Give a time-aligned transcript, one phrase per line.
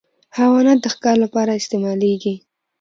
[0.37, 2.35] حیوانات د ښکار لپاره استعمالېږي.